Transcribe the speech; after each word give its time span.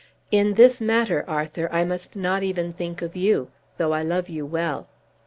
In 0.31 0.53
this 0.55 0.81
matter, 0.81 1.23
Arthur, 1.27 1.69
I 1.71 1.83
must 1.85 2.15
not 2.15 2.41
even 2.41 2.73
think 2.73 3.03
of 3.03 3.15
you, 3.15 3.49
though 3.77 3.91
I 3.91 4.01
love 4.01 4.29
you 4.29 4.47
well. 4.47 4.87